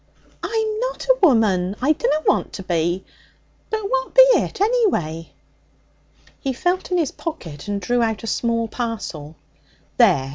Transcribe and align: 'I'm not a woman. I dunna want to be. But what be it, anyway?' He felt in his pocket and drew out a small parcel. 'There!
'I'm 0.41 0.79
not 0.79 1.05
a 1.05 1.17
woman. 1.21 1.75
I 1.79 1.91
dunna 1.93 2.23
want 2.25 2.53
to 2.53 2.63
be. 2.63 3.05
But 3.69 3.87
what 3.87 4.15
be 4.15 4.21
it, 4.33 4.59
anyway?' 4.59 5.31
He 6.39 6.53
felt 6.53 6.89
in 6.89 6.97
his 6.97 7.11
pocket 7.11 7.67
and 7.67 7.79
drew 7.79 8.01
out 8.01 8.23
a 8.23 8.25
small 8.27 8.67
parcel. 8.67 9.35
'There! 9.97 10.29